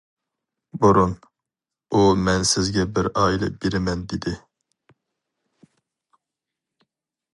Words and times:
بۇرۇن، 0.83 1.11
ئۇ 1.91 2.01
مەن 2.29 2.47
سىزگە 2.53 2.85
بىر 2.95 3.11
ئائىلە 3.23 3.49
بېرىمەن 3.65 4.03
دېدى. 4.15 4.37